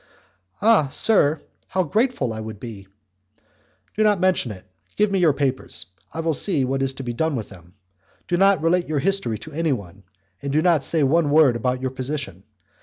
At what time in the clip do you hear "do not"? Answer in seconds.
3.95-4.19, 8.27-8.63, 10.51-10.83